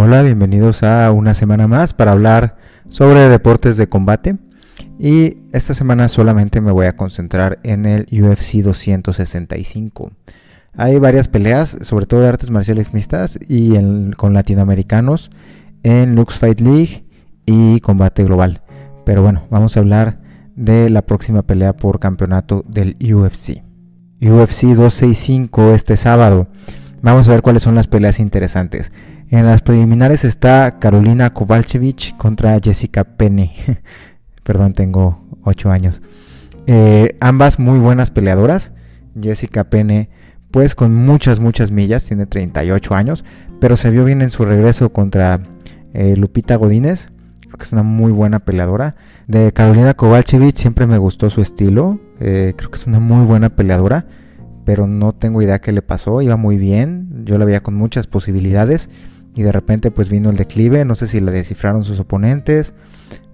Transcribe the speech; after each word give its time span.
Hola, 0.00 0.22
bienvenidos 0.22 0.84
a 0.84 1.10
una 1.10 1.34
semana 1.34 1.66
más 1.66 1.92
para 1.92 2.12
hablar 2.12 2.54
sobre 2.88 3.28
deportes 3.28 3.76
de 3.76 3.88
combate. 3.88 4.36
Y 4.96 5.38
esta 5.52 5.74
semana 5.74 6.06
solamente 6.06 6.60
me 6.60 6.70
voy 6.70 6.86
a 6.86 6.96
concentrar 6.96 7.58
en 7.64 7.84
el 7.84 8.06
UFC 8.12 8.62
265. 8.62 10.12
Hay 10.76 11.00
varias 11.00 11.26
peleas, 11.26 11.78
sobre 11.80 12.06
todo 12.06 12.20
de 12.20 12.28
artes 12.28 12.52
marciales 12.52 12.94
mixtas 12.94 13.40
y 13.48 13.74
con 14.16 14.34
latinoamericanos 14.34 15.32
en 15.82 16.14
Lux 16.14 16.38
Fight 16.38 16.60
League 16.60 17.04
y 17.44 17.80
Combate 17.80 18.22
Global. 18.22 18.62
Pero 19.04 19.22
bueno, 19.22 19.48
vamos 19.50 19.76
a 19.76 19.80
hablar 19.80 20.20
de 20.54 20.90
la 20.90 21.02
próxima 21.02 21.42
pelea 21.42 21.72
por 21.72 21.98
campeonato 21.98 22.64
del 22.68 22.96
UFC. 23.02 23.64
UFC 24.22 24.62
265 24.76 25.74
este 25.74 25.96
sábado. 25.96 26.46
Vamos 27.02 27.28
a 27.28 27.32
ver 27.32 27.42
cuáles 27.42 27.64
son 27.64 27.74
las 27.74 27.88
peleas 27.88 28.20
interesantes. 28.20 28.92
En 29.30 29.44
las 29.44 29.60
preliminares 29.60 30.24
está 30.24 30.78
Carolina 30.78 31.34
Kovalchevich 31.34 32.16
contra 32.16 32.58
Jessica 32.60 33.04
Penne. 33.04 33.52
Perdón, 34.42 34.72
tengo 34.72 35.22
8 35.44 35.70
años. 35.70 36.00
Eh, 36.66 37.14
ambas 37.20 37.58
muy 37.58 37.78
buenas 37.78 38.10
peleadoras. 38.10 38.72
Jessica 39.20 39.64
Penne, 39.64 40.08
pues 40.50 40.74
con 40.74 40.94
muchas, 40.94 41.40
muchas 41.40 41.70
millas, 41.70 42.06
tiene 42.06 42.24
38 42.24 42.94
años, 42.94 43.22
pero 43.60 43.76
se 43.76 43.90
vio 43.90 44.06
bien 44.06 44.22
en 44.22 44.30
su 44.30 44.46
regreso 44.46 44.94
contra 44.94 45.42
eh, 45.92 46.16
Lupita 46.16 46.56
Godínez. 46.56 47.10
Que 47.54 47.64
es 47.64 47.72
una 47.72 47.82
muy 47.82 48.12
buena 48.12 48.38
peleadora. 48.38 48.96
De 49.26 49.52
Carolina 49.52 49.92
Kovalchevich 49.92 50.56
siempre 50.56 50.86
me 50.86 50.96
gustó 50.96 51.28
su 51.28 51.42
estilo. 51.42 52.00
Eh, 52.20 52.54
creo 52.56 52.70
que 52.70 52.76
es 52.76 52.86
una 52.86 53.00
muy 53.00 53.26
buena 53.26 53.50
peleadora, 53.50 54.06
pero 54.64 54.86
no 54.86 55.12
tengo 55.12 55.42
idea 55.42 55.60
qué 55.60 55.72
le 55.72 55.82
pasó. 55.82 56.22
Iba 56.22 56.36
muy 56.36 56.56
bien, 56.56 57.24
yo 57.24 57.36
la 57.36 57.44
veía 57.44 57.62
con 57.62 57.74
muchas 57.74 58.06
posibilidades 58.06 58.88
y 59.38 59.42
de 59.44 59.52
repente 59.52 59.92
pues 59.92 60.10
vino 60.10 60.30
el 60.30 60.36
declive, 60.36 60.84
no 60.84 60.96
sé 60.96 61.06
si 61.06 61.20
la 61.20 61.30
descifraron 61.30 61.84
sus 61.84 62.00
oponentes, 62.00 62.74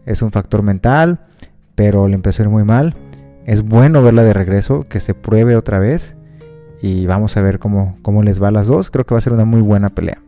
es 0.05 0.21
un 0.21 0.33
factor 0.33 0.63
mental, 0.63 1.21
pero 1.77 2.09
le 2.09 2.15
empezó 2.15 2.43
a 2.43 2.45
ir 2.45 2.51
muy 2.51 2.63
mal. 2.63 2.95
Es 3.47 3.63
bueno 3.63 4.03
verla 4.03 4.23
de 4.23 4.35
regreso, 4.35 4.85
que 4.87 5.01
se 5.01 5.15
pruebe 5.15 5.57
otra 5.57 5.79
vez 5.79 6.15
y 6.83 7.07
vamos 7.07 7.39
a 7.39 7.41
ver 7.41 7.59
cómo, 7.59 7.97
cómo 8.03 8.23
les 8.23 8.43
va 8.43 8.49
a 8.49 8.51
las 8.51 8.67
dos, 8.67 8.91
creo 8.91 9.07
que 9.07 9.15
va 9.15 9.19
a 9.19 9.23
ser 9.23 9.33
una 9.33 9.47
muy 9.47 9.63
buena 9.63 9.89
pelea. 9.89 10.19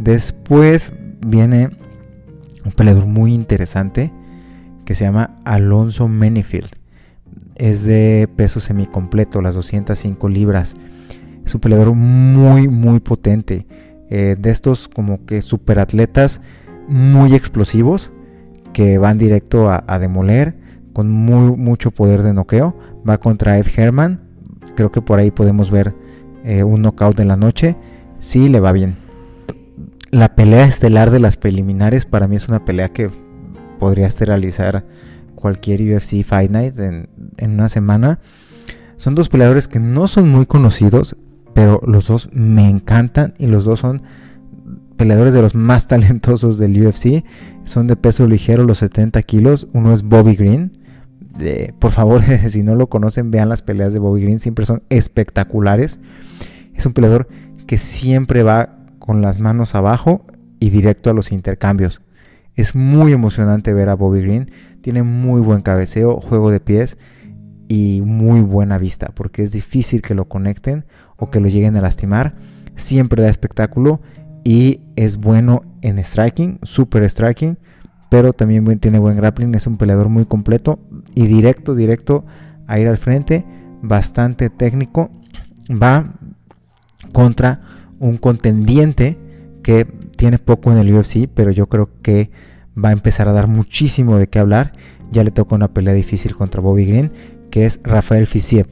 Después 0.00 0.92
viene 1.24 1.70
un 2.64 2.72
peleador 2.72 3.06
muy 3.06 3.34
interesante 3.34 4.12
que 4.84 4.96
se 4.96 5.04
llama 5.04 5.36
Alonso 5.44 6.08
Menifield. 6.08 6.70
Es 7.54 7.84
de 7.84 8.28
peso 8.34 8.58
semicompleto, 8.58 9.42
las 9.42 9.54
205 9.54 10.28
libras. 10.28 10.74
Es 11.46 11.54
un 11.54 11.60
peleador 11.60 11.94
muy, 11.94 12.66
muy 12.66 12.98
potente. 12.98 13.64
Eh, 14.10 14.36
de 14.38 14.50
estos 14.50 14.88
como 14.88 15.26
que 15.26 15.42
superatletas 15.42 16.40
muy 16.88 17.34
explosivos 17.34 18.10
que 18.72 18.96
van 18.96 19.18
directo 19.18 19.70
a, 19.70 19.98
demoler 19.98 20.56
con 20.92 21.10
muy, 21.10 21.56
mucho 21.56 21.90
poder 21.90 22.22
de 22.22 22.32
noqueo. 22.32 22.76
Va 23.08 23.18
contra 23.18 23.58
Ed 23.58 23.66
Herman. 23.76 24.20
Creo 24.76 24.90
que 24.90 25.02
por 25.02 25.18
ahí 25.18 25.30
podemos 25.30 25.70
ver 25.70 25.94
eh, 26.44 26.62
un 26.62 26.82
knockout 26.82 27.20
en 27.20 27.28
la 27.28 27.36
noche. 27.36 27.76
Sí, 28.18 28.48
le 28.48 28.60
va 28.60 28.72
bien. 28.72 28.96
La 30.10 30.34
pelea 30.34 30.64
estelar 30.64 31.10
de 31.10 31.20
las 31.20 31.36
preliminares 31.36 32.06
para 32.06 32.28
mí 32.28 32.36
es 32.36 32.48
una 32.48 32.64
pelea 32.64 32.90
que 32.90 33.10
podría 33.78 34.08
realizar 34.08 34.86
cualquier 35.34 35.80
UFC 35.82 36.24
Fight 36.24 36.50
Night 36.50 36.78
en, 36.78 37.10
en 37.36 37.50
una 37.52 37.68
semana. 37.68 38.20
Son 38.96 39.14
dos 39.14 39.28
peleadores 39.28 39.68
que 39.68 39.78
no 39.78 40.08
son 40.08 40.28
muy 40.30 40.46
conocidos, 40.46 41.16
pero 41.58 41.80
los 41.84 42.06
dos 42.06 42.30
me 42.32 42.70
encantan 42.70 43.34
y 43.36 43.48
los 43.48 43.64
dos 43.64 43.80
son 43.80 44.02
peleadores 44.96 45.34
de 45.34 45.42
los 45.42 45.56
más 45.56 45.86
talentosos 45.88 46.56
del 46.56 46.86
UFC. 46.86 47.24
Son 47.64 47.88
de 47.88 47.96
peso 47.96 48.28
ligero, 48.28 48.62
los 48.62 48.78
70 48.78 49.20
kilos. 49.22 49.66
Uno 49.72 49.92
es 49.92 50.04
Bobby 50.04 50.36
Green. 50.36 50.78
por 51.80 51.90
favor, 51.90 52.22
si 52.48 52.62
no 52.62 52.76
lo 52.76 52.88
conocen, 52.88 53.32
vean 53.32 53.48
las 53.48 53.62
peleas 53.62 53.92
de 53.92 53.98
Bobby 53.98 54.22
Green. 54.22 54.38
Siempre 54.38 54.66
son 54.66 54.84
espectaculares. 54.88 55.98
Es 56.74 56.86
un 56.86 56.92
peleador 56.92 57.26
que 57.66 57.76
siempre 57.76 58.44
va 58.44 58.76
con 59.00 59.20
las 59.20 59.40
manos 59.40 59.74
abajo 59.74 60.24
y 60.60 60.70
directo 60.70 61.10
a 61.10 61.12
los 61.12 61.32
intercambios. 61.32 62.02
Es 62.54 62.76
muy 62.76 63.10
emocionante 63.10 63.72
ver 63.72 63.88
a 63.88 63.94
Bobby 63.94 64.22
Green. 64.22 64.52
Tiene 64.80 65.02
muy 65.02 65.40
buen 65.40 65.62
cabeceo, 65.62 66.20
juego 66.20 66.52
de 66.52 66.60
pies 66.60 66.98
y 67.68 68.00
muy 68.02 68.40
buena 68.40 68.78
vista, 68.78 69.10
porque 69.14 69.42
es 69.42 69.52
difícil 69.52 70.02
que 70.02 70.14
lo 70.14 70.26
conecten 70.26 70.86
o 71.16 71.30
que 71.30 71.40
lo 71.40 71.48
lleguen 71.48 71.76
a 71.76 71.80
lastimar. 71.80 72.34
Siempre 72.74 73.22
da 73.22 73.28
espectáculo 73.28 74.00
y 74.44 74.80
es 74.96 75.18
bueno 75.18 75.62
en 75.82 76.02
striking, 76.02 76.58
super 76.62 77.08
striking, 77.08 77.58
pero 78.08 78.32
también 78.32 78.78
tiene 78.78 78.98
buen 78.98 79.16
grappling, 79.16 79.54
es 79.54 79.66
un 79.66 79.76
peleador 79.76 80.08
muy 80.08 80.24
completo 80.24 80.78
y 81.14 81.26
directo, 81.26 81.74
directo 81.74 82.24
a 82.66 82.78
ir 82.78 82.88
al 82.88 82.96
frente, 82.96 83.44
bastante 83.82 84.48
técnico. 84.48 85.10
Va 85.70 86.14
contra 87.12 87.60
un 87.98 88.16
contendiente 88.16 89.18
que 89.62 89.84
tiene 90.16 90.38
poco 90.38 90.72
en 90.72 90.78
el 90.78 90.92
UFC, 90.94 91.28
pero 91.32 91.50
yo 91.50 91.68
creo 91.68 91.90
que 92.00 92.30
va 92.82 92.88
a 92.90 92.92
empezar 92.92 93.28
a 93.28 93.32
dar 93.32 93.48
muchísimo 93.48 94.16
de 94.16 94.28
qué 94.28 94.38
hablar. 94.38 94.72
Ya 95.10 95.24
le 95.24 95.30
toca 95.30 95.54
una 95.54 95.68
pelea 95.68 95.94
difícil 95.94 96.34
contra 96.34 96.60
Bobby 96.60 96.86
Green, 96.86 97.12
que 97.50 97.66
es 97.66 97.80
Rafael 97.82 98.26
Fisiev. 98.26 98.66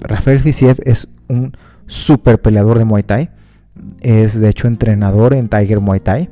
Rafael 0.00 0.38
Fisiev 0.40 0.78
es 0.84 1.08
un 1.28 1.56
super 1.86 2.40
peleador 2.40 2.78
de 2.78 2.84
Muay 2.84 3.02
Thai. 3.02 3.30
Es 4.00 4.38
de 4.38 4.48
hecho 4.48 4.68
entrenador 4.68 5.34
en 5.34 5.48
Tiger 5.48 5.80
Muay 5.80 6.00
Thai, 6.00 6.28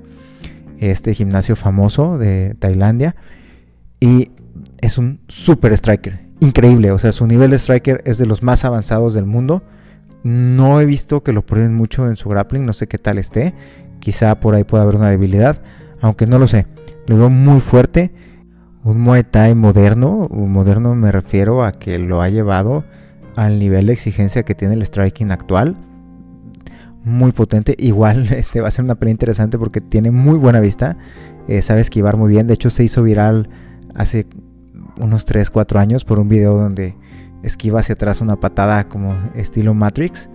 este 0.78 1.15
gimnasio 1.15 1.56
famoso 1.56 2.19
de 2.19 2.55
Tailandia. 2.59 3.16
Y 4.00 4.31
es 4.78 4.99
un 4.99 5.21
super 5.28 5.72
striker. 5.72 6.21
Increíble, 6.41 6.91
o 6.91 6.99
sea, 6.99 7.12
su 7.12 7.27
nivel 7.27 7.50
de 7.50 7.59
striker 7.59 8.03
es 8.06 8.19
de 8.19 8.27
los 8.27 8.43
más 8.43 8.65
avanzados 8.65 9.15
del 9.15 9.27
mundo. 9.27 9.62
No 10.22 10.81
he 10.81 10.87
visto 10.87 11.22
que 11.22 11.32
lo 11.32 11.44
prueben 11.44 11.75
mucho 11.75 12.06
en 12.09 12.17
su 12.17 12.28
grappling, 12.28 12.65
no 12.65 12.72
sé 12.72 12.87
qué 12.87 12.99
tal 12.99 13.19
esté. 13.19 13.55
Quizá 14.00 14.41
por 14.41 14.55
ahí 14.55 14.65
pueda 14.65 14.82
haber 14.82 14.97
una 14.97 15.11
debilidad, 15.11 15.61
aunque 16.00 16.27
no 16.27 16.38
lo 16.38 16.47
sé. 16.47 16.67
Lo 17.06 17.19
veo 17.19 17.31
muy 17.31 17.61
fuerte 17.61 18.12
un 18.83 19.01
Muay 19.01 19.25
Thai 19.25 19.55
moderno, 19.55 20.29
moderno 20.31 20.95
me 20.95 21.13
refiero 21.13 21.65
a 21.65 21.73
que 21.73 21.99
lo 21.99 22.23
ha 22.23 22.29
llevado 22.29 22.85
al 23.37 23.59
nivel 23.59 23.87
de 23.87 23.93
exigencia 23.93 24.43
que 24.43 24.55
tiene 24.55 24.75
el 24.75 24.83
striking 24.83 25.31
actual. 25.31 25.77
Muy 27.05 27.33
potente. 27.33 27.75
Igual 27.79 28.33
este 28.33 28.61
va 28.61 28.69
a 28.69 28.71
ser 28.71 28.85
una 28.85 28.95
pelea 28.95 29.13
interesante 29.13 29.59
porque 29.59 29.81
tiene 29.81 30.11
muy 30.11 30.39
buena 30.39 30.61
vista. 30.61 30.97
Eh, 31.49 31.63
sabe 31.63 31.81
esquivar 31.81 32.17
muy 32.17 32.31
bien. 32.31 32.47
De 32.47 32.55
hecho 32.55 32.71
se 32.71 32.85
hizo 32.85 33.03
viral 33.03 33.49
hace 33.95 34.27
unos 35.01 35.25
3, 35.25 35.51
4 35.51 35.81
años 35.81 36.05
por 36.05 36.19
un 36.19 36.29
video 36.29 36.55
donde 36.57 36.97
esquiva 37.43 37.81
hacia 37.81 37.95
atrás 37.95 38.21
una 38.21 38.37
patada 38.37 38.89
como 38.89 39.17
estilo 39.35 39.75
Matrix. 39.75 40.29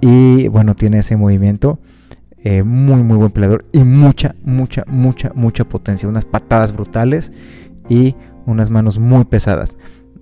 Y 0.00 0.48
bueno, 0.48 0.74
tiene 0.74 0.98
ese 0.98 1.16
movimiento. 1.16 1.78
Eh, 2.46 2.62
muy, 2.62 3.02
muy 3.02 3.16
buen 3.16 3.30
peleador 3.30 3.64
y 3.72 3.84
mucha, 3.84 4.34
mucha, 4.44 4.84
mucha, 4.86 5.32
mucha 5.34 5.64
potencia. 5.64 6.08
Unas 6.08 6.26
patadas 6.26 6.74
brutales 6.74 7.32
y 7.88 8.14
unas 8.44 8.68
manos 8.68 8.98
muy 8.98 9.24
pesadas. 9.24 9.78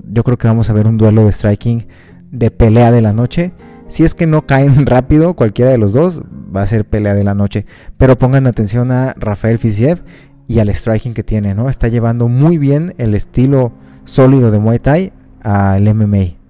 Yo 0.09 0.23
creo 0.23 0.39
que 0.39 0.47
vamos 0.47 0.71
a 0.71 0.73
ver 0.73 0.87
un 0.87 0.99
duelo 0.99 1.25
de 1.25 1.33
striking 1.33 1.89
de 2.31 2.53
pelea 2.53 2.93
de 2.93 3.03
la 3.03 3.13
noche. 3.13 3.53
Si 3.89 4.05
es 4.05 4.15
que 4.15 4.29
no 4.29 4.47
caen 4.47 4.87
rápido 4.87 5.35
cualquiera 5.35 5.73
de 5.73 5.79
los 5.79 5.93
dos, 5.93 6.23
va 6.55 6.63
a 6.63 6.67
ser 6.67 6.85
pelea 6.85 7.15
de 7.15 7.25
la 7.25 7.35
noche. 7.35 7.67
Pero 7.99 8.17
pongan 8.17 8.47
atención 8.47 8.93
a 8.93 9.15
Rafael 9.19 9.59
Fiziev 9.59 10.05
y 10.47 10.61
al 10.61 10.73
striking 10.73 11.15
que 11.15 11.25
tiene, 11.25 11.57
¿no? 11.57 11.69
Está 11.69 11.89
llevando 11.89 12.29
muy 12.29 12.57
bien 12.57 12.95
el 12.99 13.15
estilo 13.15 13.73
sólido 14.05 14.53
de 14.53 14.61
Muay 14.61 14.79
Thai 14.79 15.13
al 15.43 15.93
MMA. 15.93 16.42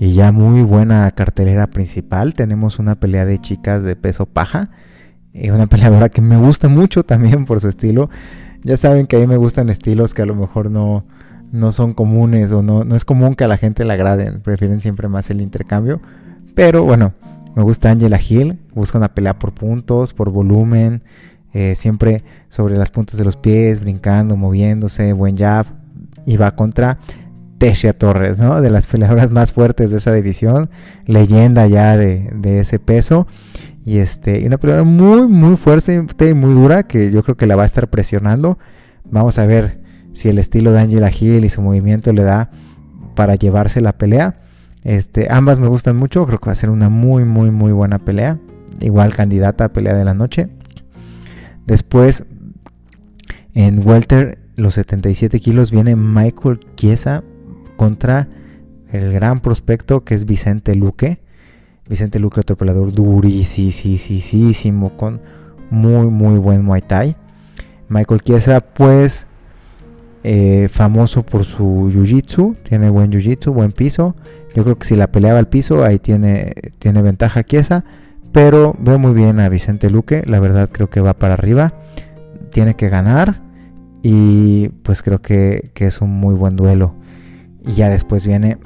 Y 0.00 0.12
ya 0.12 0.30
muy 0.30 0.62
buena 0.62 1.10
cartelera 1.10 1.66
principal. 1.66 2.34
Tenemos 2.34 2.78
una 2.78 2.94
pelea 2.94 3.24
de 3.24 3.40
chicas 3.40 3.82
de 3.82 3.96
peso 3.96 4.26
paja. 4.26 4.70
Y 5.32 5.50
una 5.50 5.66
peleadora 5.66 6.08
que 6.08 6.20
me 6.20 6.36
gusta 6.36 6.68
mucho 6.68 7.04
también 7.04 7.44
por 7.44 7.60
su 7.60 7.68
estilo. 7.68 8.08
Ya 8.62 8.76
saben 8.76 9.06
que 9.06 9.16
a 9.16 9.18
mí 9.18 9.26
me 9.26 9.36
gustan 9.36 9.68
estilos 9.68 10.14
que 10.14 10.22
a 10.22 10.26
lo 10.26 10.34
mejor 10.34 10.70
no, 10.70 11.04
no 11.50 11.72
son 11.72 11.94
comunes 11.94 12.52
o 12.52 12.62
no, 12.62 12.84
no 12.84 12.96
es 12.96 13.04
común 13.04 13.34
que 13.34 13.44
a 13.44 13.48
la 13.48 13.56
gente 13.56 13.84
le 13.84 13.92
agraden. 13.92 14.40
Prefieren 14.40 14.80
siempre 14.80 15.08
más 15.08 15.30
el 15.30 15.40
intercambio. 15.40 16.00
Pero 16.54 16.84
bueno, 16.84 17.12
me 17.56 17.64
gusta 17.64 17.90
Angela 17.90 18.20
Hill. 18.20 18.58
Busca 18.74 18.98
una 18.98 19.14
pelea 19.14 19.38
por 19.38 19.52
puntos, 19.52 20.14
por 20.14 20.30
volumen. 20.30 21.02
Eh, 21.54 21.74
siempre 21.74 22.22
sobre 22.50 22.76
las 22.76 22.92
puntas 22.92 23.16
de 23.16 23.24
los 23.24 23.36
pies, 23.36 23.80
brincando, 23.80 24.36
moviéndose, 24.36 25.12
buen 25.12 25.36
jab. 25.36 25.66
Y 26.24 26.36
va 26.36 26.54
contra 26.54 26.98
Tesia 27.58 27.92
Torres, 27.92 28.38
¿no? 28.38 28.60
De 28.60 28.70
las 28.70 28.86
peleadoras 28.86 29.30
más 29.30 29.52
fuertes 29.52 29.90
de 29.90 29.98
esa 29.98 30.12
división, 30.12 30.70
leyenda 31.06 31.66
ya 31.66 31.96
de, 31.96 32.60
ese 32.60 32.78
peso. 32.78 33.26
Y 33.84 33.98
este, 33.98 34.46
una 34.46 34.58
peleadora 34.58 34.84
muy, 34.84 35.26
muy 35.26 35.56
fuerte 35.56 36.04
y 36.20 36.34
muy 36.34 36.54
dura 36.54 36.84
que 36.84 37.10
yo 37.10 37.22
creo 37.22 37.36
que 37.36 37.46
la 37.46 37.56
va 37.56 37.64
a 37.64 37.66
estar 37.66 37.88
presionando. 37.88 38.58
Vamos 39.04 39.38
a 39.38 39.46
ver 39.46 39.80
si 40.12 40.28
el 40.28 40.38
estilo 40.38 40.72
de 40.72 40.80
Angela 40.80 41.10
Hill 41.10 41.44
y 41.44 41.48
su 41.48 41.62
movimiento 41.62 42.12
le 42.12 42.22
da 42.22 42.50
para 43.14 43.34
llevarse 43.34 43.80
la 43.80 43.96
pelea. 43.96 44.40
Este, 44.84 45.28
ambas 45.30 45.58
me 45.58 45.66
gustan 45.68 45.96
mucho, 45.96 46.24
creo 46.26 46.38
que 46.38 46.46
va 46.46 46.52
a 46.52 46.56
ser 46.56 46.70
una 46.70 46.88
muy, 46.88 47.24
muy, 47.24 47.50
muy 47.50 47.72
buena 47.72 47.98
pelea. 47.98 48.38
Igual 48.80 49.14
candidata 49.14 49.64
a 49.64 49.72
pelea 49.72 49.94
de 49.94 50.04
la 50.04 50.14
noche. 50.14 50.48
Después, 51.66 52.24
en 53.54 53.86
Welter, 53.86 54.38
los 54.54 54.74
77 54.74 55.40
kilos, 55.40 55.70
viene 55.70 55.96
Michael 55.96 56.60
Chiesa 56.76 57.24
contra 57.78 58.28
el 58.92 59.14
gran 59.14 59.40
prospecto 59.40 60.04
que 60.04 60.14
es 60.14 60.26
Vicente 60.26 60.74
Luque. 60.74 61.20
Vicente 61.88 62.18
Luque, 62.18 62.40
otro 62.40 62.56
peleador 62.56 62.92
durísimo, 62.92 64.90
con 64.98 65.22
muy, 65.70 66.08
muy 66.08 66.38
buen 66.38 66.62
Muay 66.62 66.82
Thai. 66.82 67.16
Michael 67.88 68.20
Chiesa, 68.20 68.60
pues, 68.60 69.26
eh, 70.24 70.68
famoso 70.70 71.22
por 71.22 71.44
su 71.44 71.88
jiu-jitsu, 71.90 72.58
tiene 72.62 72.90
buen 72.90 73.10
jiu-jitsu, 73.10 73.50
buen 73.54 73.72
piso. 73.72 74.14
Yo 74.54 74.64
creo 74.64 74.78
que 74.78 74.86
si 74.86 74.96
la 74.96 75.10
peleaba 75.10 75.38
al 75.38 75.48
piso, 75.48 75.82
ahí 75.84 75.98
tiene, 75.98 76.52
tiene 76.78 77.00
ventaja 77.00 77.44
Chiesa. 77.44 77.84
Pero 78.32 78.76
veo 78.78 78.98
muy 78.98 79.14
bien 79.14 79.40
a 79.40 79.48
Vicente 79.48 79.88
Luque, 79.88 80.22
la 80.26 80.40
verdad 80.40 80.68
creo 80.70 80.90
que 80.90 81.00
va 81.00 81.14
para 81.14 81.34
arriba. 81.34 81.72
Tiene 82.50 82.74
que 82.74 82.90
ganar 82.90 83.40
y 84.02 84.68
pues 84.82 85.02
creo 85.02 85.20
que, 85.20 85.70
es 85.74 86.00
un 86.00 86.10
muy 86.10 86.34
buen 86.34 86.56
duelo. 86.56 86.94
Y 87.68 87.74
ya 87.74 87.88
después 87.88 88.26
viene 88.26 88.58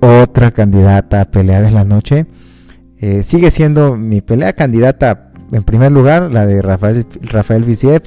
otra 0.00 0.50
candidata 0.50 1.22
a 1.22 1.30
pelea 1.30 1.62
de 1.62 1.70
la 1.70 1.84
noche. 1.84 2.26
Eh, 2.98 3.22
sigue 3.22 3.50
siendo 3.50 3.96
mi 3.96 4.20
pelea 4.20 4.52
candidata 4.52 5.32
en 5.52 5.64
primer 5.64 5.92
lugar, 5.92 6.32
la 6.32 6.46
de 6.46 6.62
Rafael, 6.62 7.06
Rafael 7.22 7.64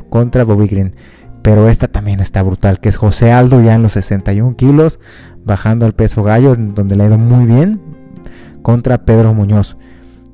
contra 0.09 0.43
Bobby 0.43 0.67
Green. 0.67 0.95
Pero 1.41 1.69
esta 1.69 1.87
también 1.87 2.19
está 2.19 2.41
brutal, 2.41 2.79
que 2.79 2.89
es 2.89 2.97
José 2.97 3.31
Aldo 3.31 3.61
ya 3.61 3.75
en 3.75 3.83
los 3.83 3.93
61 3.93 4.55
kilos, 4.55 4.99
bajando 5.43 5.85
al 5.85 5.93
peso 5.93 6.23
gallo, 6.23 6.55
donde 6.55 6.95
le 6.95 7.03
ha 7.03 7.07
ido 7.07 7.19
muy 7.19 7.45
bien, 7.45 7.81
contra 8.63 9.05
Pedro 9.05 9.33
Muñoz 9.35 9.77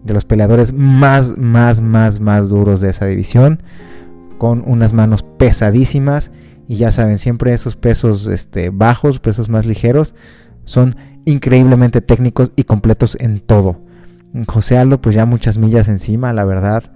de 0.05 0.13
los 0.13 0.23
peleadores 0.23 0.73
más, 0.73 1.37
más, 1.37 1.81
más, 1.81 2.21
más 2.21 2.47
duros 2.47 2.79
de 2.79 2.89
esa 2.89 3.05
división, 3.07 3.61
con 4.37 4.63
unas 4.65 4.93
manos 4.93 5.23
pesadísimas. 5.23 6.31
Y 6.71 6.77
ya 6.77 6.89
saben, 6.89 7.17
siempre 7.17 7.51
esos 7.51 7.75
pesos 7.75 8.27
este, 8.27 8.69
bajos, 8.69 9.19
pesos 9.19 9.49
más 9.49 9.65
ligeros, 9.65 10.15
son 10.63 10.95
increíblemente 11.25 11.99
técnicos 11.99 12.53
y 12.55 12.63
completos 12.63 13.17
en 13.19 13.41
todo. 13.41 13.81
José 14.47 14.77
Aldo, 14.77 15.01
pues 15.01 15.13
ya 15.13 15.25
muchas 15.25 15.57
millas 15.57 15.89
encima, 15.89 16.31
la 16.31 16.45
verdad. 16.45 16.93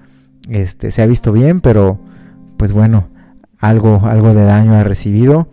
Este, 0.47 0.91
se 0.91 1.01
ha 1.01 1.05
visto 1.07 1.33
bien, 1.33 1.59
pero 1.59 1.99
pues 2.55 2.71
bueno, 2.71 3.09
algo, 3.59 3.99
algo 4.05 4.33
de 4.33 4.45
daño 4.45 4.75
ha 4.75 4.83
recibido. 4.85 5.49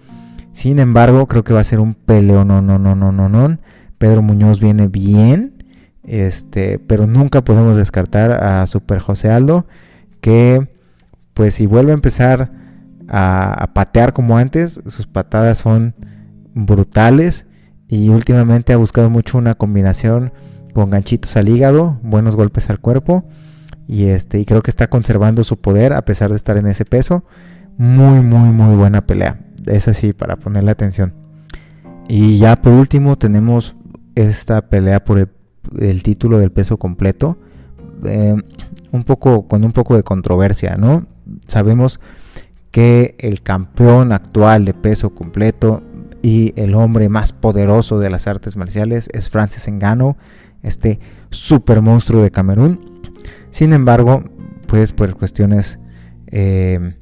Sin 0.53 0.79
embargo, 0.79 1.27
creo 1.27 1.43
que 1.43 1.55
va 1.55 1.59
a 1.59 1.65
ser 1.65 1.81
un 1.81 1.95
peleo, 1.95 2.45
no, 2.45 2.63
no, 2.63 2.79
no, 2.79 2.95
no, 2.95 3.11
no, 3.11 3.29
no. 3.29 3.59
Pedro 3.99 4.23
Muñoz 4.23 4.61
viene 4.61 4.87
bien. 4.87 5.65
Este, 6.05 6.79
pero 6.79 7.09
nunca 7.09 7.43
podemos 7.43 7.77
descartar 7.77 8.31
a 8.31 8.65
Super 8.69 9.01
José 9.01 9.31
Aldo, 9.31 9.67
que 10.21 10.69
pues 11.35 11.55
si 11.55 11.67
vuelve 11.67 11.91
a 11.91 11.95
empezar 11.95 12.62
a, 13.13 13.71
patear 13.75 14.15
como 14.15 14.39
antes, 14.39 14.81
sus 14.87 15.07
patadas 15.07 15.59
son 15.59 15.95
brutales 16.55 17.47
y 17.87 18.09
últimamente 18.09 18.73
ha 18.73 18.79
buscado 18.79 19.11
mucho 19.11 19.37
una 19.37 19.55
combinación 19.55 20.33
con 20.73 20.89
ganchitos 20.89 21.37
al 21.37 21.51
hígado, 21.51 22.01
buenos 22.03 22.37
golpes 22.37 22.71
al 22.71 22.81
cuerpo 22.81 23.29
y 23.87 24.07
este 24.07 24.41
y 24.41 24.47
creo 24.47 24.63
que 24.63 24.71
está 24.71 24.89
conservando 24.89 25.45
su 25.45 25.61
poder 25.61 25.93
a 25.93 26.07
pesar 26.07 26.31
de 26.31 26.37
estar 26.37 26.57
en 26.57 26.67
ese 26.67 26.87
peso. 26.87 27.25
Muy 27.77 28.21
muy 28.21 28.51
muy 28.51 28.77
buena 28.77 29.07
pelea. 29.07 29.41
Es 29.67 29.89
así 29.89 30.15
para 30.15 30.37
ponerle 30.37 30.71
atención. 30.71 31.13
Y 32.09 32.39
ya 32.39 32.61
por 32.63 32.73
último 32.73 33.19
tenemos 33.19 33.77
esta 34.15 34.63
pelea 34.69 35.05
por 35.05 35.29
el 35.79 36.03
título 36.03 36.39
del 36.39 36.51
peso 36.51 36.79
completo, 36.79 37.39
eh, 38.05 38.37
un 38.91 39.05
poco 39.05 39.47
con 39.47 39.65
un 39.65 39.73
poco 39.73 39.97
de 39.97 40.03
controversia, 40.03 40.77
¿no? 40.77 41.07
Sabemos 41.47 42.01
que 42.73 43.15
el 43.19 43.43
campeón 43.43 44.11
actual 44.11 44.65
de 44.65 44.75
peso 44.75 45.15
completo 45.15 45.83
y 46.23 46.55
el 46.57 46.75
hombre 46.75 47.09
más 47.09 47.33
poderoso 47.33 48.01
de 48.01 48.11
las 48.11 48.27
artes 48.27 48.57
marciales 48.57 49.09
es 49.13 49.29
Francis 49.29 49.69
Ngannou, 49.71 50.17
este 50.63 50.99
super 51.31 51.83
monstruo 51.83 52.23
de 52.23 52.31
Camerún. 52.31 53.03
Sin 53.51 53.73
embargo, 53.73 54.25
pues 54.67 54.93
por 54.93 55.15
cuestiones 55.15 55.79
eh, 56.29 56.97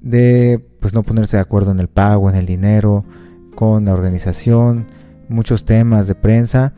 de 0.00 0.64
pues 0.80 0.94
no 0.94 1.02
ponerse 1.02 1.38
de 1.38 1.42
acuerdo 1.42 1.72
en 1.72 1.80
el 1.80 1.88
pago, 1.88 2.28
en 2.28 2.36
el 2.36 2.46
dinero, 2.46 3.04
con 3.54 3.86
la 3.86 3.94
organización, 3.94 4.86
muchos 5.28 5.64
temas 5.64 6.06
de 6.06 6.14
prensa, 6.14 6.74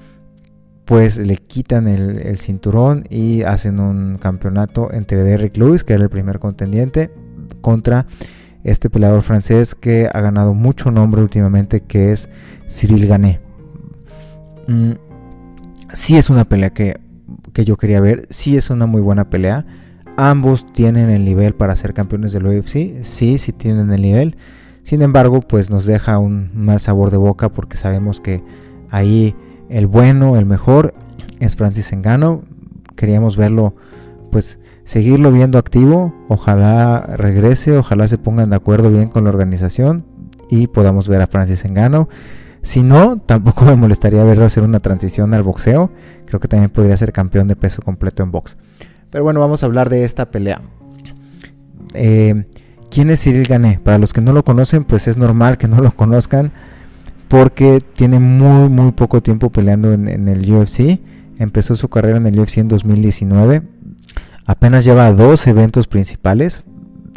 pues 0.85 1.19
le 1.19 1.37
quitan 1.37 1.89
el, 1.89 2.39
cinturón 2.39 3.05
y 3.11 3.43
hacen 3.43 3.81
un 3.81 4.17
campeonato 4.17 4.91
entre 4.93 5.23
Derrick 5.25 5.57
Lewis, 5.57 5.85
que 5.85 5.93
era 5.93 6.05
el 6.05 6.09
primer 6.09 6.39
contendiente, 6.39 7.11
contra 7.61 8.07
este 8.65 8.91
peleador 8.91 9.23
francés 9.23 9.75
que 9.75 10.09
ha 10.13 10.21
ganado 10.21 10.55
mucho 10.55 10.91
nombre 10.91 11.23
últimamente, 11.23 11.81
que 11.81 12.13
es 12.13 12.29
Cyril 12.69 13.07
Gané. 13.07 13.41
Mm, 14.67 14.93
sí 15.93 16.17
es 16.17 16.31
una 16.31 16.45
pelea 16.45 16.71
que, 16.71 17.01
que, 17.53 17.65
yo 17.65 17.77
quería 17.77 18.01
ver, 18.01 18.27
sí 18.31 18.57
es 18.57 18.71
una 18.71 18.87
muy 18.87 19.01
buena 19.01 19.31
pelea. 19.31 19.65
Ambos 20.17 20.73
tienen 20.73 21.11
el 21.11 21.25
nivel 21.25 21.55
para 21.55 21.77
ser 21.77 21.95
campeones 21.95 22.33
del 22.33 22.47
UFC, 22.47 23.03
sí, 23.03 23.39
sí 23.39 23.53
tienen 23.53 23.93
el 23.93 24.03
nivel. 24.03 24.37
Sin 24.83 25.03
embargo, 25.03 25.41
pues 25.43 25.71
nos 25.71 25.85
deja 25.85 26.19
un 26.19 26.51
mal 26.55 26.81
sabor 26.81 27.11
de 27.11 27.19
boca 27.19 27.51
porque 27.51 27.77
sabemos 27.77 28.21
que 28.21 28.43
ahí 28.91 29.37
el 29.69 29.87
bueno, 29.87 30.37
el 30.37 30.47
mejor 30.47 30.95
es 31.41 31.57
Francis 31.57 31.93
Engano. 31.93 32.43
Queríamos 32.97 33.37
verlo, 33.37 33.75
pues 34.31 34.59
seguirlo 34.89 35.31
viendo 35.31 35.59
activo. 35.59 36.15
Ojalá 36.29 37.03
regrese, 37.03 37.77
ojalá 37.77 38.09
se 38.09 38.17
pongan 38.17 38.49
de 38.49 38.57
acuerdo 38.57 38.91
bien 38.91 39.11
con 39.11 39.25
la 39.25 39.31
organización 39.31 40.07
y 40.49 40.67
podamos 40.67 41.09
ver 41.09 41.21
a 41.21 41.27
Francis 41.27 41.67
Engano. 41.67 42.09
Si 42.63 42.83
no, 42.83 43.19
tampoco 43.19 43.67
me 43.67 43.77
molestaría 43.77 44.25
verlo 44.25 44.47
hacer 44.47 44.63
una 44.63 44.81
transición 44.81 45.35
al 45.35 45.43
boxeo. 45.43 45.91
Creo 46.25 46.41
que 46.41 46.49
también 46.49 46.71
podría 46.71 46.97
ser 46.97 47.13
campeón 47.13 47.49
de 47.49 47.55
peso 47.55 47.83
completo 47.83 48.23
en 48.23 48.31
box. 48.31 48.57
Pero 49.11 49.25
bueno, 49.25 49.41
vamos 49.41 49.63
a 49.63 49.67
hablar 49.67 49.91
de 49.91 50.05
esta 50.05 50.31
pelea. 50.31 50.63
Eh, 51.93 52.47
¿Quién 52.91 53.11
es 53.11 53.23
Cyril 53.23 53.47
Gané? 53.47 53.81
Para 53.85 53.99
los 53.99 54.15
que 54.15 54.23
no 54.23 54.33
lo 54.33 54.43
conocen, 54.43 54.85
pues 54.85 55.07
es 55.07 55.19
normal 55.19 55.59
que 55.59 55.69
no 55.69 55.83
lo 55.83 55.95
conozcan 55.95 56.51
porque 57.29 57.83
tiene 57.93 58.21
muy 58.21 58.71
muy 58.71 58.93
poco 58.93 59.21
tiempo 59.23 59.51
peleando 59.51 59.93
en, 59.93 60.29
el 60.29 60.51
UFC. 60.51 60.99
Empezó 61.39 61.77
su 61.77 61.89
carrera 61.89 62.17
en 62.17 62.27
el 62.27 62.41
UFC 62.41 62.57
en 62.57 62.69
2019. 62.69 63.63
Apenas 64.49 64.87
lleva 64.87 65.13
dos 65.13 65.47
eventos 65.47 65.89
principales 65.89 66.65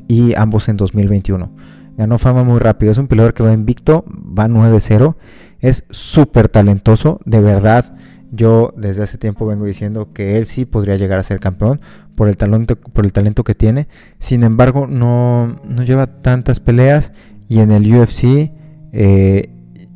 y 0.09 0.35
ambos 0.35 0.67
en 0.67 0.75
2021. 0.75 1.50
Ganó 1.95 2.17
fama 2.17 2.43
muy 2.43 2.59
rápido. 2.59 2.91
Es 2.91 2.97
un 2.97 3.07
peleador 3.07 3.33
que 3.33 3.41
va 3.41 3.53
invicto, 3.53 4.03
va 4.05 4.50
9-0. 4.50 5.15
Es 5.61 5.85
súper 5.89 6.50
talentoso, 6.50 7.21
de 7.23 7.39
verdad. 7.39 7.95
Yo 8.33 8.73
desde 8.75 9.03
hace 9.03 9.17
tiempo 9.17 9.45
vengo 9.45 9.63
diciendo 9.63 10.11
que 10.11 10.38
él 10.38 10.45
sí 10.45 10.65
podría 10.65 10.97
llegar 10.97 11.19
a 11.19 11.23
ser 11.23 11.39
campeón 11.39 11.79
por 12.15 12.27
el 12.27 12.35
talento, 12.35 13.43
que 13.45 13.55
tiene. 13.55 13.88
Sin 14.19 14.43
embargo, 14.43 14.85
no, 14.88 15.55
no 15.63 15.83
lleva 15.83 16.07
tantas 16.07 16.59
peleas 16.59 17.13
y 17.47 17.61
en 17.61 17.71
el 17.71 17.95
UFC 17.95 18.51
eh, 18.91 19.50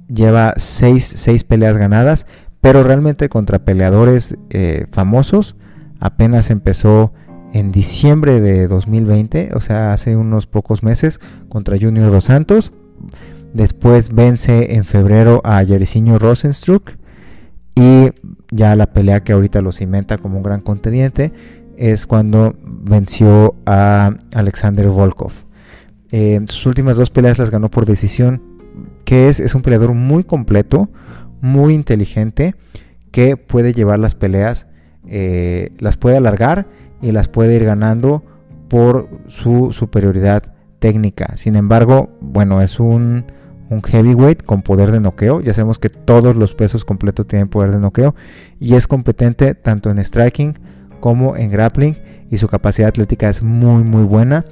lleva 0.07 0.53
6 0.55 1.43
peleas 1.43 1.75
ganadas, 1.75 2.27
pero 2.61 2.81
realmente 2.83 3.27
contra 3.27 3.65
peleadores 3.65 4.37
eh, 4.51 4.85
famosos 4.89 5.57
apenas 5.99 6.49
empezó 6.49 7.13
en 7.55 7.71
diciembre 7.71 8.41
de 8.41 8.67
2020, 8.67 9.51
o 9.53 9.61
sea, 9.61 9.93
hace 9.93 10.17
unos 10.17 10.45
pocos 10.45 10.83
meses, 10.83 11.21
contra 11.47 11.77
Junior 11.79 12.11
Dos 12.11 12.25
Santos. 12.25 12.73
Después 13.53 14.13
vence 14.13 14.75
en 14.75 14.83
febrero 14.83 15.39
a 15.45 15.63
Jericino 15.63 16.19
Rosenstruck. 16.19 16.97
Y 17.73 18.09
ya 18.51 18.75
la 18.75 18.87
pelea 18.91 19.23
que 19.23 19.31
ahorita 19.31 19.61
lo 19.61 19.71
cimenta 19.71 20.17
como 20.17 20.35
un 20.35 20.43
gran 20.43 20.59
contendiente 20.59 21.31
es 21.77 22.05
cuando 22.05 22.55
venció 22.61 23.55
a 23.65 24.11
Alexander 24.33 24.89
Volkov. 24.89 25.31
Eh, 26.11 26.41
sus 26.47 26.65
últimas 26.65 26.97
dos 26.97 27.09
peleas 27.09 27.39
las 27.39 27.51
ganó 27.51 27.71
por 27.71 27.85
decisión 27.85 28.41
que 29.05 29.29
es, 29.29 29.39
es 29.39 29.55
un 29.55 29.61
peleador 29.61 29.93
muy 29.93 30.25
completo, 30.25 30.89
muy 31.39 31.73
inteligente, 31.73 32.53
que 33.11 33.37
puede 33.37 33.73
llevar 33.73 33.99
las 33.99 34.13
peleas, 34.13 34.67
eh, 35.07 35.71
las 35.79 35.95
puede 35.95 36.17
alargar 36.17 36.67
y 37.05 37.11
las 37.11 37.27
puede 37.27 37.55
ir 37.55 37.65
ganando 37.65 38.23
por 38.67 39.09
su 39.27 39.71
superioridad 39.73 40.53
técnica. 40.79 41.37
Sin 41.37 41.55
embargo, 41.55 42.09
bueno, 42.19 42.61
es 42.61 42.79
un, 42.79 43.25
un, 43.69 43.83
heavyweight 43.83 44.43
con 44.43 44.61
poder 44.61 44.91
de 44.91 44.99
noqueo. 44.99 45.41
Ya 45.41 45.53
sabemos 45.53 45.79
que 45.79 45.89
todos 45.89 46.35
los 46.35 46.55
pesos 46.55 46.83
completos 46.83 47.27
tienen 47.27 47.47
poder 47.47 47.71
de 47.71 47.79
noqueo 47.79 48.15
y 48.59 48.75
es 48.75 48.87
competente 48.87 49.53
tanto 49.53 49.89
en 49.91 50.03
striking 50.03 50.57
como 50.99 51.35
en 51.35 51.51
grappling 51.51 51.97
y 52.29 52.37
su 52.37 52.47
capacidad 52.47 52.89
atlética 52.89 53.29
es 53.29 53.43
muy 53.43 53.83
muy 53.83 54.03
buena 54.03 54.45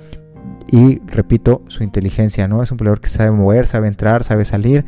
y 0.67 1.01
repito, 1.07 1.63
su 1.67 1.83
inteligencia, 1.83 2.47
¿no? 2.47 2.63
Es 2.63 2.71
un 2.71 2.77
peleador 2.77 3.01
que 3.01 3.09
sabe 3.09 3.31
mover, 3.31 3.67
sabe 3.67 3.87
entrar, 3.87 4.23
sabe 4.23 4.45
salir 4.45 4.85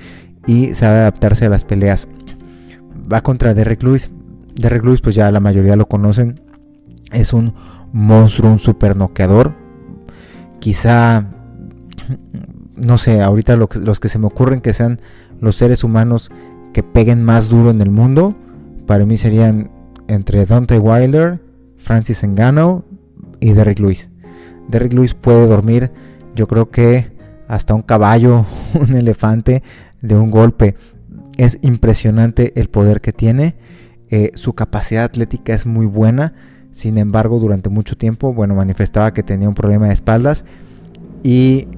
y 0.48 0.74
sabe 0.74 1.00
adaptarse 1.00 1.46
a 1.46 1.50
las 1.50 1.66
peleas. 1.66 2.08
Va 3.12 3.22
contra 3.22 3.54
Derek 3.54 3.84
Lewis. 3.84 4.10
Derek 4.56 4.86
Lewis, 4.86 5.02
pues 5.02 5.16
ya 5.16 5.30
la 5.32 5.40
mayoría 5.40 5.76
lo 5.76 5.88
conocen. 5.88 6.40
Es 7.16 7.34
un 7.34 7.54
monstruo, 7.92 8.52
un 8.52 8.60
super 8.60 8.96
noqueador 8.96 9.66
quizá, 10.66 11.28
no 12.76 12.98
sé, 12.98 13.22
ahorita 13.22 13.56
los 13.56 14.00
que 14.00 14.10
se 14.10 14.18
me 14.18 14.26
ocurren 14.26 14.62
que 14.62 14.74
sean 14.74 15.00
los 15.40 15.56
seres 15.58 15.84
humanos 15.84 16.32
que 16.74 16.82
peguen 16.82 17.24
más 17.24 17.50
duro 17.50 17.70
en 17.70 17.82
el 17.82 17.92
mundo, 17.92 18.36
para 18.88 19.06
mí 19.06 19.16
serían 19.16 19.70
entre 20.08 20.44
Dante 20.48 20.80
Wilder, 20.80 21.40
Francis 21.78 22.24
Ngannou 22.24 22.84
y 23.40 23.54
Derrick 23.54 23.78
Lewis. 23.78 24.10
Derrick 24.68 24.94
Lewis 24.94 25.14
puede 25.14 25.46
dormir, 25.46 25.92
yo 26.36 26.48
creo 26.48 26.72
que 26.72 27.12
hasta 27.48 27.76
un 27.76 27.84
caballo, 27.84 28.48
un 28.74 28.96
elefante 28.96 29.62
de 30.02 30.16
un 30.16 30.32
golpe. 30.32 30.76
Es 31.38 31.60
impresionante 31.62 32.60
el 32.60 32.70
poder 32.70 33.02
que 33.02 33.14
tiene. 33.14 33.56
Eh, 34.10 34.32
su 34.34 34.54
capacidad 34.54 35.04
atlética 35.04 35.54
es 35.54 35.68
muy 35.68 35.86
buena. 35.86 36.34
Sin 36.76 36.98
embargo, 36.98 37.40
durante 37.40 37.70
mucho 37.70 37.96
tiempo, 37.96 38.34
bueno, 38.34 38.54
manifestaba 38.54 39.14
que 39.14 39.24
tenía 39.24 39.48
un 39.48 39.56
problema 39.56 39.88
de 39.88 39.94
espaldas 39.94 40.44
y 41.24 41.70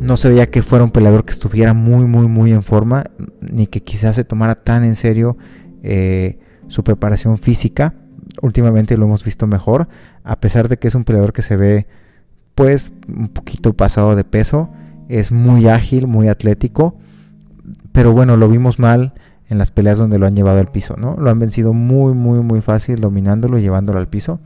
no 0.00 0.16
se 0.16 0.30
veía 0.30 0.48
que 0.48 0.62
fuera 0.62 0.82
un 0.82 0.92
peleador 0.92 1.24
que 1.24 1.32
estuviera 1.32 1.74
muy, 1.74 2.06
muy, 2.06 2.26
muy 2.26 2.50
en 2.52 2.62
forma, 2.62 3.04
ni 3.42 3.66
que 3.66 3.82
quizás 3.82 4.16
se 4.16 4.24
tomara 4.24 4.54
tan 4.54 4.82
en 4.84 4.94
serio 4.94 5.36
eh, 5.82 6.38
su 6.68 6.82
preparación 6.82 7.36
física. 7.36 7.92
Últimamente 8.40 8.96
lo 8.96 9.04
hemos 9.04 9.24
visto 9.24 9.46
mejor, 9.46 9.88
a 10.24 10.40
pesar 10.40 10.70
de 10.70 10.78
que 10.78 10.88
es 10.88 10.94
un 10.94 11.04
peleador 11.04 11.34
que 11.34 11.42
se 11.42 11.56
ve, 11.56 11.86
pues, 12.54 12.92
un 13.08 13.28
poquito 13.28 13.74
pasado 13.74 14.16
de 14.16 14.24
peso. 14.24 14.70
Es 15.10 15.32
muy 15.32 15.68
ágil, 15.68 16.06
muy 16.06 16.28
atlético, 16.28 16.96
pero 17.92 18.12
bueno, 18.12 18.38
lo 18.38 18.48
vimos 18.48 18.78
mal 18.78 19.12
en 19.50 19.58
las 19.58 19.70
peleas 19.70 19.98
donde 19.98 20.18
lo 20.18 20.26
han 20.26 20.36
llevado 20.36 20.60
al 20.60 20.70
piso, 20.70 20.96
¿no? 20.96 21.16
Lo 21.18 21.28
han 21.28 21.38
vencido 21.38 21.72
muy, 21.72 22.14
muy, 22.14 22.40
muy 22.40 22.60
fácil 22.62 23.00
dominándolo 23.00 23.58
y 23.58 23.62
llevándolo 23.62 23.98
al 23.98 24.08
piso. 24.08 24.40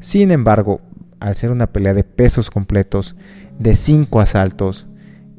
Sin 0.00 0.30
embargo, 0.30 0.80
al 1.20 1.36
ser 1.36 1.50
una 1.50 1.66
pelea 1.68 1.94
de 1.94 2.02
pesos 2.02 2.50
completos, 2.50 3.14
de 3.58 3.76
cinco 3.76 4.20
asaltos, 4.20 4.86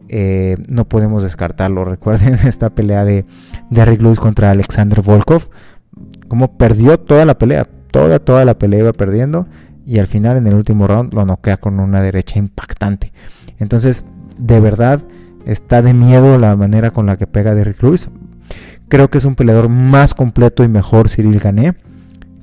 eh, 0.09 0.57
no 0.69 0.87
podemos 0.87 1.23
descartarlo. 1.23 1.85
Recuerden 1.85 2.35
esta 2.45 2.69
pelea 2.69 3.03
de 3.03 3.25
Derrick 3.71 4.01
Lewis 4.01 4.19
contra 4.19 4.51
Alexander 4.51 5.01
Volkov, 5.01 5.49
como 6.27 6.57
perdió 6.57 6.99
toda 6.99 7.25
la 7.25 7.37
pelea, 7.37 7.67
toda, 7.91 8.19
toda 8.19 8.45
la 8.45 8.59
pelea 8.59 8.81
iba 8.81 8.93
perdiendo 8.93 9.47
y 9.85 9.97
al 9.97 10.05
final 10.05 10.37
en 10.37 10.45
el 10.45 10.53
último 10.53 10.85
round 10.85 11.15
lo 11.15 11.25
noquea 11.25 11.57
con 11.57 11.79
una 11.79 11.99
derecha 11.99 12.37
impactante. 12.37 13.11
Entonces, 13.57 14.03
de 14.37 14.59
verdad, 14.59 15.01
está 15.45 15.81
de 15.81 15.95
miedo 15.95 16.37
la 16.37 16.55
manera 16.55 16.91
con 16.91 17.07
la 17.07 17.17
que 17.17 17.25
pega 17.25 17.55
Derrick 17.55 17.81
Lewis. 17.81 18.07
Creo 18.89 19.12
que 19.12 19.19
es 19.19 19.25
un 19.25 19.36
peleador 19.36 19.69
más 19.69 20.15
completo 20.15 20.63
y 20.63 20.67
mejor 20.67 21.10
Cyril 21.10 21.39
Gané. 21.39 21.75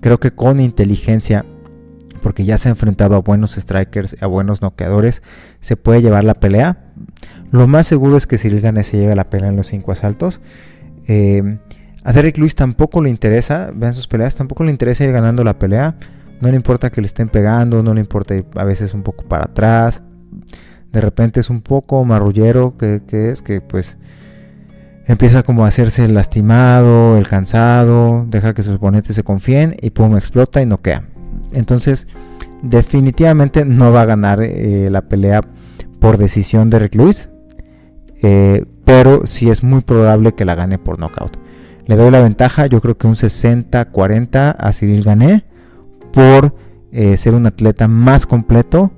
Creo 0.01 0.21
que 0.21 0.31
con 0.31 0.61
inteligencia, 0.61 1.45
porque 2.23 2.45
ya 2.45 2.57
se 2.57 2.69
ha 2.69 2.71
enfrentado 2.71 3.17
a 3.17 3.21
buenos 3.21 3.57
strikers, 3.57 4.17
a 4.21 4.27
buenos 4.29 4.63
noqueadores, 4.63 5.23
se 5.61 5.77
puede 5.77 6.03
llevar 6.03 6.23
la 6.23 6.35
pelea. 6.35 6.93
Lo 7.51 7.67
más 7.67 7.89
seguro 7.89 8.17
es 8.17 8.29
que 8.29 8.39
Cyril 8.39 8.61
Gané 8.61 8.85
se 8.85 8.97
lleve 8.97 9.17
la 9.17 9.29
pelea 9.29 9.49
en 9.49 9.57
los 9.57 9.67
cinco 9.67 9.91
asaltos. 9.91 10.41
Eh, 11.09 11.59
a 12.05 12.13
Derrick 12.13 12.39
Lewis 12.39 12.55
tampoco 12.55 13.03
le 13.03 13.11
interesa, 13.11 13.73
vean 13.75 13.95
sus 13.95 14.07
peleas, 14.07 14.37
tampoco 14.37 14.63
le 14.63 14.71
interesa 14.71 15.03
ir 15.03 15.11
ganando 15.11 15.43
la 15.43 15.59
pelea. 15.59 15.97
No 16.41 16.49
le 16.49 16.55
importa 16.55 16.91
que 16.91 17.01
le 17.01 17.09
estén 17.09 17.29
pegando, 17.29 17.83
no 17.83 17.93
le 17.93 18.01
importa 18.01 18.37
a 18.55 18.65
veces 18.65 18.95
un 18.95 19.03
poco 19.03 19.25
para 19.25 19.47
atrás. 19.47 20.05
De 20.93 21.01
repente 21.01 21.41
es 21.41 21.51
un 21.51 21.61
poco 21.61 22.05
marrullero 22.05 22.77
que 22.77 23.03
es 23.11 23.43
que 23.43 23.61
pues 23.61 23.99
empieza 25.07 25.43
como 25.43 25.65
a 25.65 25.69
hacerse 25.69 26.07
lastimado, 26.09 27.17
el 27.17 27.29
cansado, 27.29 28.27
deja 28.29 28.55
que 28.55 28.63
sus 28.63 28.77
oponentes 28.77 29.15
se 29.15 29.23
confíen 29.23 29.77
y 29.81 29.91
pum, 29.91 30.17
explota 30.17 30.61
y 30.61 30.67
noquea. 30.67 31.05
Entonces, 31.53 32.07
definitivamente 32.63 33.65
no 33.65 33.93
va 33.93 34.03
a 34.03 34.07
ganar 34.07 34.41
eh, 34.43 34.89
la 34.91 35.03
pelea 35.03 35.43
por 36.01 36.19
decisión 36.19 36.71
de 36.71 36.79
Rick 36.81 36.97
Lewis, 36.97 37.29
eh, 38.23 38.65
pero 38.85 39.27
sí 39.27 39.49
es 39.49 39.63
muy 39.63 39.83
probable 39.83 40.35
que 40.35 40.45
la 40.45 40.55
gane 40.55 40.79
por 40.79 40.99
knockout. 40.99 41.37
Le 41.87 41.97
doy 41.97 42.11
la 42.11 42.21
ventaja, 42.21 42.67
yo 42.67 42.81
creo 42.81 42.99
que 42.99 43.07
un 43.07 43.15
60-40 43.15 44.57
a 44.59 44.73
Cyril 44.73 45.05
Gané 45.05 45.45
por 46.13 46.55
eh, 46.91 47.17
ser 47.17 47.35
un 47.35 47.47
atleta 47.47 47.87
más 47.87 48.27
completo, 48.27 48.91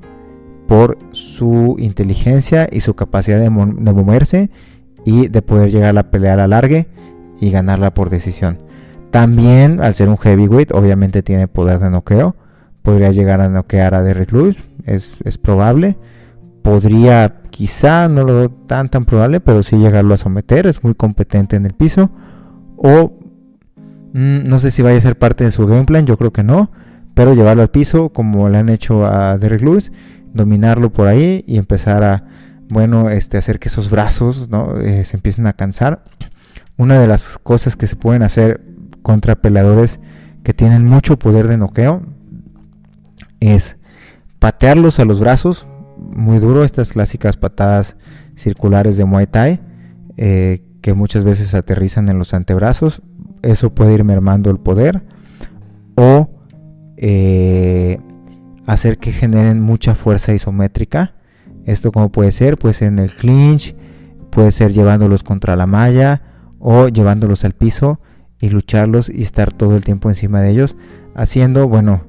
por 0.67 0.99
su 1.13 1.77
inteligencia 1.79 2.69
y 2.71 2.81
su 2.81 2.95
capacidad 2.95 3.41
de 3.41 3.49
moverse 3.49 4.51
y 5.05 5.29
de 5.29 5.43
poder 5.43 5.71
llegar 5.71 5.91
a 5.91 5.93
la 5.93 6.11
pelea 6.11 6.35
a 6.35 6.37
la 6.37 6.49
largue 6.49 6.89
y 7.41 7.51
ganarla 7.51 7.95
por 7.95 8.11
decisión. 8.11 8.59
También, 9.11 9.81
al 9.81 9.95
ser 9.95 10.09
un 10.09 10.19
heavyweight, 10.19 10.73
obviamente 10.73 11.23
tiene 11.23 11.49
poder 11.49 11.79
de 11.79 11.91
noqueo. 11.91 12.37
Podría 12.83 13.11
llegar 13.11 13.41
a 13.41 13.49
noquear 13.49 13.95
a 13.95 14.03
Derrick 14.03 14.33
Lewis, 14.33 14.57
es, 14.85 15.39
probable. 15.39 15.97
Podría, 16.63 17.41
quizá, 17.51 18.09
no 18.09 18.25
lo 18.25 18.35
veo 18.35 18.51
tan 18.51 18.91
tan 18.91 19.05
probable, 19.07 19.41
pero 19.41 19.63
sí 19.63 19.77
llegarlo 19.77 20.15
a 20.15 20.19
someter. 20.19 20.67
Es 20.67 20.83
muy 20.85 20.95
competente 20.95 21.57
en 21.57 21.67
el 21.67 21.73
piso. 21.73 22.11
O 22.77 23.19
mm, 24.13 24.45
no 24.45 24.59
sé 24.59 24.71
si 24.71 24.83
vaya 24.83 24.99
a 24.99 25.03
ser 25.03 25.19
parte 25.19 25.45
de 25.45 25.51
su 25.51 25.67
game 25.67 25.85
plan, 25.85 26.07
yo 26.07 26.17
creo 26.17 26.33
que 26.33 26.43
no. 26.43 26.71
Pero 27.15 27.35
llevarlo 27.35 27.63
al 27.63 27.71
piso, 27.71 28.11
como 28.11 28.49
le 28.49 28.59
han 28.59 28.69
hecho 28.69 29.07
a 29.07 29.39
Derrick 29.39 29.63
Lewis, 29.63 29.91
dominarlo 30.35 30.93
por 30.93 31.09
ahí 31.09 31.45
y 31.47 31.57
empezar 31.57 32.05
a 32.05 32.25
bueno, 32.69 33.09
este, 33.11 33.39
hacer 33.39 33.59
que 33.59 33.69
esos 33.69 33.91
brazos 33.91 34.49
¿no? 34.49 34.79
Eh, 34.79 35.05
se 35.05 35.17
empiecen 35.17 35.47
a 35.47 35.55
cansar. 35.55 36.05
Una 36.77 37.01
de 37.01 37.07
las 37.07 37.39
cosas 37.39 37.77
que 37.77 37.87
se 37.87 37.97
pueden 37.97 38.23
hacer 38.23 38.61
contra 39.03 39.37
peleadores 39.37 40.01
que 40.43 40.55
tienen 40.55 40.87
mucho 40.87 41.19
poder 41.19 41.49
de 41.49 41.57
noqueo 41.57 42.03
es 43.41 43.77
patearlos 44.39 44.99
a 44.99 45.05
los 45.05 45.21
brazos 45.21 45.67
muy 45.99 46.39
duro, 46.39 46.65
estas 46.65 46.93
clásicas 46.93 47.37
patadas 47.37 47.97
circulares 48.37 48.97
de 48.97 49.05
Muay 49.05 49.27
Thai 49.27 49.61
eh, 50.17 50.63
que 50.81 50.95
muchas 50.95 51.25
veces 51.25 51.55
aterrizan 51.55 52.09
en 52.09 52.19
los 52.19 52.35
antebrazos. 52.35 53.03
Eso 53.43 53.75
puede 53.75 53.95
ir 53.95 54.05
mermando 54.05 54.51
el 54.51 54.59
poder 54.59 55.03
o 55.97 56.31
eh, 56.97 57.99
hacer 58.67 58.99
que 58.99 59.13
generen 59.13 59.61
mucha 59.61 59.95
fuerza 59.95 60.33
isométrica 60.33 61.15
esto 61.65 61.93
como 61.93 62.11
puede 62.11 62.33
ser, 62.33 62.59
pues 62.59 62.83
en 62.83 62.99
el 62.99 63.11
clinch, 63.11 63.75
puede 64.31 64.51
ser 64.51 64.73
llevándolos 64.73 65.23
contra 65.23 65.57
la 65.57 65.67
malla 65.67 66.23
o 66.59 66.89
llevándolos 66.89 67.45
al 67.45 67.53
piso 67.53 68.01
y 68.41 68.51
lucharlos 68.51 69.09
y 69.09 69.23
estar 69.23 69.53
todo 69.53 69.77
el 69.77 69.85
tiempo 69.85 70.09
encima 70.09 70.41
de 70.41 70.51
ellos, 70.51 70.77
haciendo, 71.15 71.69
bueno, 71.69 72.05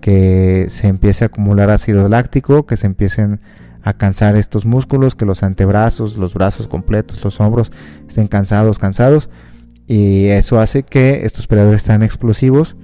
que 0.00 0.66
se 0.68 0.88
empiece 0.88 1.24
a 1.24 1.26
acumular 1.28 1.70
ácido 1.70 2.08
láctico, 2.08 2.66
que 2.66 2.76
se 2.76 2.86
empiecen 2.86 3.40
a 3.82 3.94
cansar 3.94 4.36
estos 4.36 4.66
músculos, 4.66 5.14
que 5.14 5.24
los 5.24 5.42
antebrazos, 5.42 6.16
los 6.16 6.34
brazos 6.34 6.68
completos, 6.68 7.22
los 7.24 7.40
hombros 7.40 7.72
estén 8.08 8.28
cansados, 8.28 8.78
cansados. 8.78 9.28
Y 9.86 10.26
eso 10.26 10.60
hace 10.60 10.82
que 10.84 11.24
estos 11.24 11.46
peleadores 11.46 11.84
tan 11.84 12.02
explosivos 12.02 12.76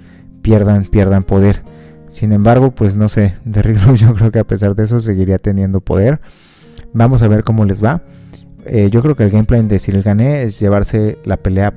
pierdan, 0.43 0.87
pierdan 0.87 1.25
poder. 1.25 1.63
Sin 2.11 2.33
embargo, 2.33 2.71
pues 2.73 2.97
no 2.97 3.09
sé, 3.09 3.35
Derrick 3.45 3.85
Rose 3.85 4.05
yo 4.05 4.15
creo 4.15 4.31
que 4.31 4.39
a 4.39 4.47
pesar 4.47 4.75
de 4.75 4.85
eso 4.85 5.01
seguiría 5.01 5.39
teniendo 5.39 5.81
poder. 5.81 6.21
Vamos 6.93 7.23
a 7.23 7.29
ver 7.29 7.45
cómo 7.45 7.65
les 7.65 7.83
va. 7.83 8.03
Eh, 8.65 8.91
yo 8.91 9.03
creo 9.03 9.15
que 9.15 9.25
el 9.25 9.31
gameplay 9.31 9.63
de 9.63 9.79
Cyril 9.79 10.03
Gané 10.03 10.43
es 10.43 10.61
llevarse 10.61 11.19
la 11.25 11.37
pelea 11.37 11.75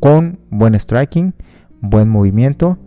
con 0.00 0.40
buen 0.50 0.74
striking, 0.74 1.34
buen 1.80 2.08
movimiento 2.08 2.78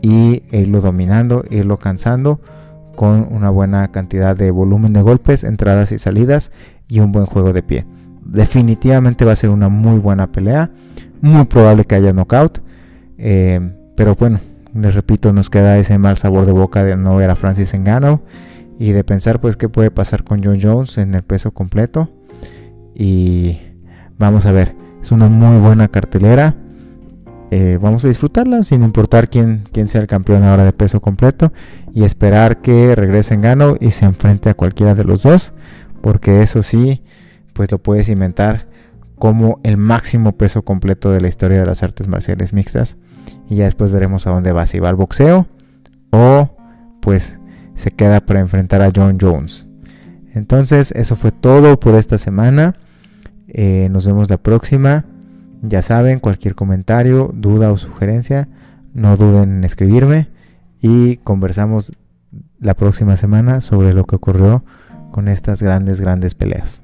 y 0.00 0.42
irlo 0.50 0.80
dominando, 0.80 1.44
irlo 1.50 1.78
cansando 1.78 2.40
con 2.94 3.26
una 3.30 3.50
buena 3.50 3.90
cantidad 3.90 4.36
de 4.36 4.50
volumen 4.50 4.92
de 4.92 5.02
golpes, 5.02 5.44
entradas 5.44 5.92
y 5.92 5.98
salidas 5.98 6.52
y 6.88 7.00
un 7.00 7.12
buen 7.12 7.26
juego 7.26 7.52
de 7.52 7.62
pie. 7.62 7.86
Definitivamente 8.24 9.24
va 9.24 9.32
a 9.32 9.36
ser 9.36 9.50
una 9.50 9.68
muy 9.68 9.98
buena 9.98 10.30
pelea, 10.30 10.70
muy 11.20 11.44
probable 11.44 11.84
que 11.84 11.96
haya 11.96 12.12
knockout, 12.12 12.60
eh, 13.18 13.60
pero 13.96 14.14
bueno, 14.14 14.40
les 14.74 14.94
repito, 14.94 15.32
nos 15.32 15.50
queda 15.50 15.78
ese 15.78 15.98
mal 15.98 16.16
sabor 16.16 16.46
de 16.46 16.52
boca 16.52 16.82
de 16.82 16.96
no 16.96 17.16
ver 17.16 17.30
a 17.30 17.36
Francis 17.36 17.74
Engano 17.74 18.22
y 18.78 18.92
de 18.92 19.04
pensar 19.04 19.40
pues 19.40 19.56
qué 19.56 19.68
puede 19.68 19.90
pasar 19.90 20.24
con 20.24 20.42
John 20.42 20.58
Jones 20.60 20.98
en 20.98 21.14
el 21.14 21.22
peso 21.22 21.52
completo. 21.52 22.10
Y 22.94 23.58
vamos 24.18 24.46
a 24.46 24.52
ver, 24.52 24.74
es 25.00 25.12
una 25.12 25.28
muy 25.28 25.58
buena 25.58 25.88
cartelera. 25.88 26.56
Eh, 27.50 27.78
vamos 27.80 28.04
a 28.04 28.08
disfrutarla 28.08 28.62
sin 28.64 28.82
importar 28.82 29.28
quién, 29.28 29.62
quién 29.70 29.86
sea 29.86 30.00
el 30.00 30.08
campeón 30.08 30.42
ahora 30.42 30.64
de 30.64 30.72
peso 30.72 31.00
completo 31.00 31.52
y 31.92 32.02
esperar 32.02 32.60
que 32.60 32.96
regrese 32.96 33.34
Engano 33.34 33.76
y 33.80 33.90
se 33.92 34.06
enfrente 34.06 34.50
a 34.50 34.54
cualquiera 34.54 34.96
de 34.96 35.04
los 35.04 35.22
dos, 35.22 35.52
porque 36.00 36.42
eso 36.42 36.64
sí, 36.64 37.02
pues 37.52 37.70
lo 37.70 37.78
puedes 37.78 38.08
inventar 38.08 38.66
como 39.24 39.58
el 39.62 39.78
máximo 39.78 40.36
peso 40.36 40.66
completo 40.66 41.10
de 41.10 41.22
la 41.22 41.28
historia 41.28 41.58
de 41.58 41.64
las 41.64 41.82
artes 41.82 42.08
marciales 42.08 42.52
mixtas 42.52 42.98
y 43.48 43.56
ya 43.56 43.64
después 43.64 43.90
veremos 43.90 44.26
a 44.26 44.30
dónde 44.32 44.52
va, 44.52 44.66
si 44.66 44.80
va 44.80 44.90
al 44.90 44.96
boxeo 44.96 45.46
o 46.10 46.50
pues 47.00 47.38
se 47.74 47.90
queda 47.90 48.20
para 48.20 48.40
enfrentar 48.40 48.82
a 48.82 48.92
John 48.94 49.16
Jones. 49.18 49.66
Entonces 50.34 50.92
eso 50.94 51.16
fue 51.16 51.32
todo 51.32 51.80
por 51.80 51.94
esta 51.94 52.18
semana. 52.18 52.74
Eh, 53.48 53.88
nos 53.90 54.06
vemos 54.06 54.28
la 54.28 54.36
próxima. 54.36 55.06
Ya 55.62 55.80
saben, 55.80 56.20
cualquier 56.20 56.54
comentario, 56.54 57.30
duda 57.32 57.72
o 57.72 57.78
sugerencia, 57.78 58.48
no 58.92 59.16
duden 59.16 59.56
en 59.56 59.64
escribirme 59.64 60.28
y 60.82 61.16
conversamos 61.16 61.94
la 62.60 62.74
próxima 62.74 63.16
semana 63.16 63.62
sobre 63.62 63.94
lo 63.94 64.04
que 64.04 64.16
ocurrió 64.16 64.66
con 65.10 65.28
estas 65.28 65.62
grandes, 65.62 66.02
grandes 66.02 66.34
peleas. 66.34 66.83